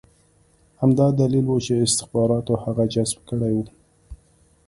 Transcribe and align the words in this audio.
همدا 0.81 1.07
دلیل 1.19 1.45
و 1.47 1.57
چې 1.65 1.73
استخباراتو 1.87 2.53
هغه 2.63 2.83
جذب 2.93 3.19
کړی 3.29 3.51
و 3.55 3.59